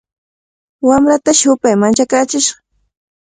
Wamratashi 0.89 1.45
hupay 1.49 1.75
manchakaachishqa. 1.81 2.57